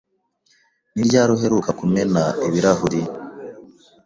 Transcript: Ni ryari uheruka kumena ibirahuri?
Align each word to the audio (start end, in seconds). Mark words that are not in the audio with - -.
Ni 0.93 1.01
ryari 1.07 1.31
uheruka 1.35 1.69
kumena 1.79 2.23
ibirahuri? 2.47 3.01